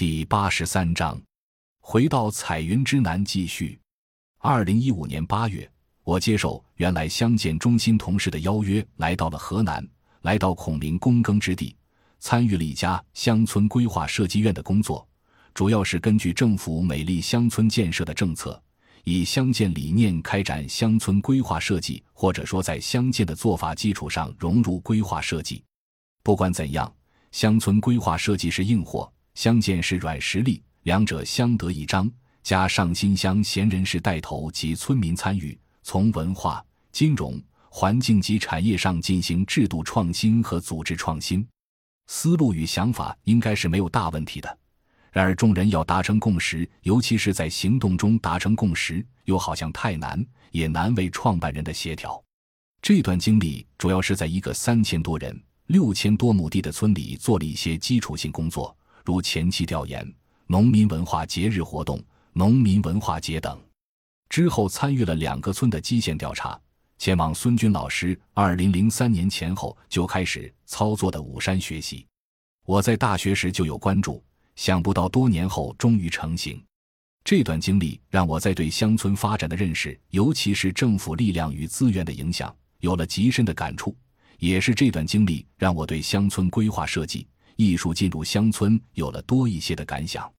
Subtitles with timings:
[0.00, 1.20] 第八十三章，
[1.82, 3.78] 回到彩云之南继续。
[4.38, 5.70] 二零一五年八月，
[6.04, 9.86] 我接受原来乡建中心同事的邀约，来到了河南，
[10.22, 11.76] 来到孔明躬耕之地，
[12.18, 15.06] 参与了一家乡村规划设计院的工作，
[15.52, 18.58] 主要是根据政府美丽乡村建设的政策，
[19.04, 25.62] 以乡建理念开展乡村规划设计，或者说在乡建的做法基础上融入规划设计。
[26.22, 26.90] 不管怎样。
[27.32, 32.10] 乡村规划设计是硬货，相见是软实力，两者相得益彰。
[32.42, 41.46] 加上新乡贤人士带头及村民参与，从文化、金融、环境及产业上进行制度创新和组织创新，
[42.06, 44.58] 思路与想法应该是没有大问题的。
[45.12, 52.22] 然而，众人要达成共识，尤其是在行动中达成共识，又好像太难，也难为创办人的协调。
[52.80, 55.38] 这段经历主要是在一个三千多人。
[55.66, 60.06] 六千多亩地的村里做了一些基础性工作，如前期调研、
[60.46, 63.60] 农民文化节日活动、农民文化节等。
[64.28, 66.60] 之后参与了两个村的基线调查，
[66.98, 72.06] 前往孙军老师二零零三年前后就开始操作的武山学习。
[72.66, 74.22] 我在大学时就有关注，
[74.54, 76.62] 想不到多年后终于成型。
[77.24, 83.96] 这段经历让我在对乡村发展的认识，尤其是政府力量与资源的影响，有了极深的感触。
[84.38, 87.26] 也是这段经历让我对乡村规划设计、
[87.60, 90.32] 艺术进入乡村有了多一些的感想。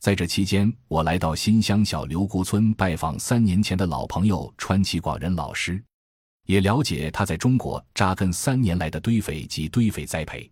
[0.00, 5.82] 在这期间，我来到新乡小刘姑村拜访三年前的老朋友川崎广人老师，
[6.44, 10.48] 也了解他在中国扎根三年来的堆肥及堆肥栽培。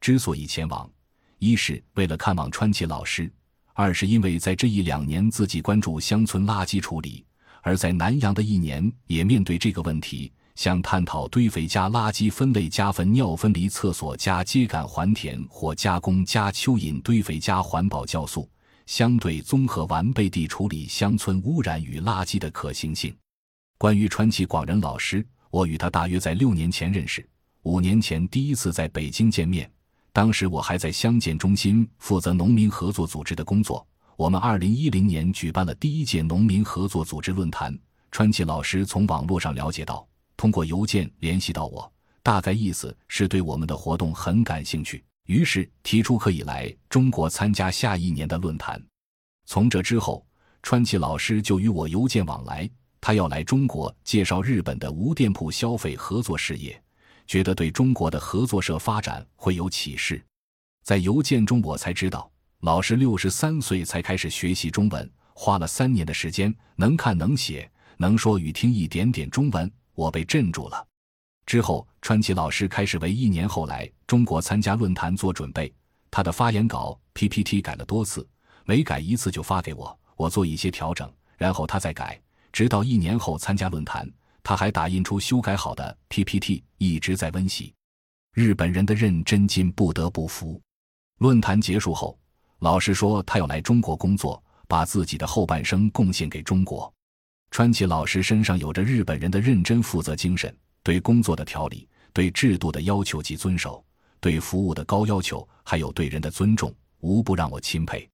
[0.00, 0.90] 之所以前往，
[1.38, 3.30] 一是为了看望川崎老师，
[3.74, 7.22] 二是因为在这一两年自己关注乡村垃圾处理，
[7.60, 10.32] 而在南阳的一年也面对这个问题。
[10.54, 18.48] 想探讨堆肥加垃圾分类加粪尿分离厕所加秸秆还田或加工加蚯蚓堆肥加环保酵素
[18.86, 23.14] 相对综合完备地处理乡村污染与垃圾的可行性。
[23.78, 27.26] 关于川崎广仁老师，我与他大约在六年前认识，
[27.62, 29.70] 五年前第一次在北京见面，
[30.12, 33.86] 当时我还在乡建中心负责农民合作组织的工作。
[34.16, 37.74] 我们二零一零年举办了第一届农民合作组织论坛，
[38.10, 40.06] 川崎老师从网络上了解到。
[40.40, 41.92] 通过邮件联系到我，
[42.22, 48.82] 大概意思是对我们的活动很感兴趣，于是提出可以来中国参加下一年的论坛。
[49.44, 50.26] 从这之后，
[50.62, 52.66] 川崎老师就与我邮件往来，
[53.02, 56.82] 他要来中国介绍日本的无店铺消费合作事业，
[57.26, 60.24] 觉得对中国的合作社发展会有启示。
[60.82, 69.70] 在邮件中，我才知道老师六十三岁才开始学习中文，花了三年的时间，能看能写能说与听一点点中文。
[70.00, 70.86] 我被镇住了。
[71.44, 75.70] 之后，川崎老师开始为一年后来中国参加论坛做准备。
[76.10, 78.26] 他的发言稿 PPT 改了多次，
[78.64, 82.18] 每改一次就发给我，我做一些调整，然后他再改。
[82.50, 84.10] 直到一年后参加论坛，
[84.42, 87.74] 他还打印出修改好的 PPT，一直在温习。
[88.32, 90.58] 日本人的认真劲不得不服。
[91.18, 92.18] 论坛结束后，
[92.60, 96.90] 老师说他要来中国工作，把自己的后半生贡献给中国。
[97.50, 103.84] 川崎老师身上有着日本人的认真负责精神，对工作的条理、对制度的要求及遵守、
[104.20, 108.08] 对服务的高要求，还有对人的尊重，无不让我钦佩。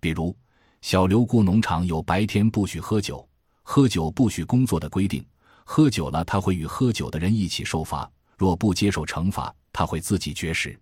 [0.00, 0.36] 比如，
[0.82, 3.26] 小刘姑农场有白天不许喝酒、
[3.62, 5.24] 喝酒不许工作的规定，
[5.64, 10.78] 喝酒了他会与喝酒的人一起受罚，若不接受惩罚，他会自己绝食。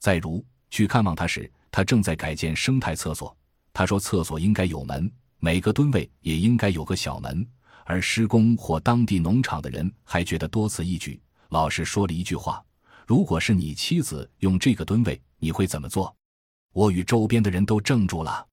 [0.00, 3.36] 再如，去看望他时，他正在改建生态厕所，
[3.74, 5.12] 他说厕所应该有门。
[5.44, 7.46] 每个吨位也应该有个小门，
[7.84, 11.20] 而施工或当地农场的人还觉得多此一举。
[11.50, 12.64] 老师说了一句话
[13.06, 16.16] ：“如果是你妻子用这个吨位，你会怎么做？”
[16.72, 18.46] 我与周边的人都怔住了。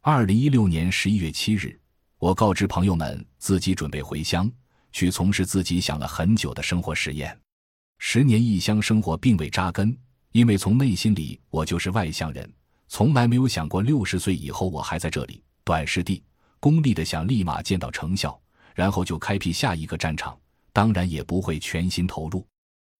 [0.00, 1.78] 二零一六年十一月七日，
[2.16, 4.50] 我告知朋友们自己准备回乡，
[4.92, 7.38] 去从事自己想了很久的生活实验。
[7.98, 9.94] 十年异乡生活并未扎根，
[10.32, 12.50] 因为从内心里我就是外乡人，
[12.88, 15.44] 从来没有想过六十岁以后我还在这里。
[15.64, 16.24] 短视地。
[16.60, 18.38] 功利的想立马见到成效，
[18.74, 20.38] 然后就开辟下一个战场，
[20.72, 22.46] 当然也不会全心投入。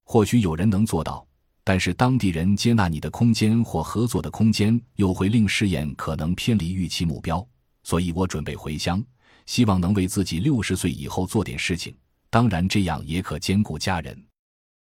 [0.04, 1.24] 或许有人能做到，
[1.62, 7.46] 但是当地人接纳你的空间或合作的空间，又会令试验可能偏离预期目标。
[7.82, 9.04] 所以我准备回乡，
[9.46, 11.94] 希望能为自己六十岁以后做点事情。
[12.30, 14.24] 当然，这样也可兼顾家人。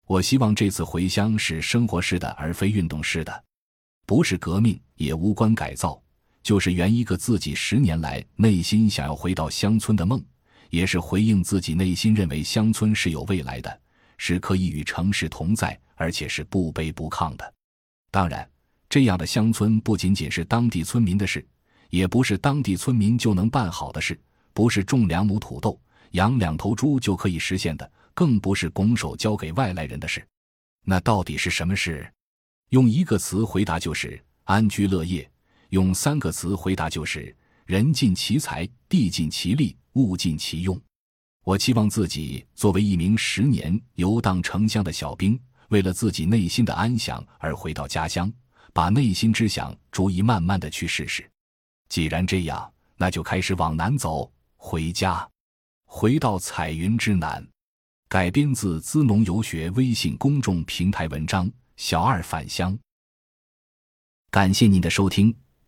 [0.08, 3.44] 我希望这次回乡是生活式的，而非运动式的，
[4.06, 6.02] 不是革命，也无关改造。
[6.42, 10.24] 就是圆一个自己十年来内心想要回到乡村的梦，
[10.70, 13.82] 也是回应自己内心认为乡村是有未来的，
[14.18, 17.54] 是可以与城市同在，而且是不卑不亢的。
[18.12, 18.50] 当然，
[18.90, 21.46] 这样的乡村不仅仅是当地村民的事，
[21.90, 24.20] 也不是当地村民就能办好的事，
[24.54, 25.80] 不是种两亩土豆、
[26.12, 30.26] 养两头猪就可以实现的，更不是拱手交给外来人的事。
[30.86, 32.12] 那到底是什么事？
[32.70, 35.24] 用一个词回答就是安居乐业；
[35.70, 37.36] 用三个词回答就是
[37.66, 40.80] 人尽其才、地尽其力、物尽其用。
[41.44, 45.40] 我期望自己作为一名十年游荡城乡的小兵，
[45.70, 48.32] 为了自己内心的安详而回到家乡，
[48.74, 51.30] 把内心之想逐一慢慢的去试试。
[51.88, 55.28] 既然这样，那就开始往南走，回家，
[55.86, 57.48] 回到彩云之南。
[58.08, 61.50] 改编自资农游学微信公众平台文章。
[61.78, 62.78] 小二返乡。
[64.30, 65.34] 感谢您的收听，